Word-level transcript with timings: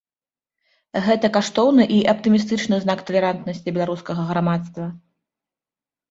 Гэта 1.07 1.27
каштоўны 1.35 1.83
і 1.97 1.99
аптымістычны 2.13 2.79
знак 2.85 3.03
талерантнасці 3.09 3.73
беларускага 3.75 4.21
грамадства. 4.31 4.87